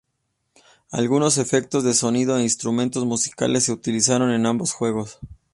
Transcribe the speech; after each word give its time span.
Algunos 0.89 1.37
efectos 1.37 1.83
de 1.83 1.93
sonido 1.93 2.35
e 2.35 2.41
instrumentos 2.41 3.05
musicales 3.05 3.65
se 3.65 3.71
utilizaron 3.71 4.31
en 4.31 4.47
ambos 4.47 4.73
juegos. 4.73 5.19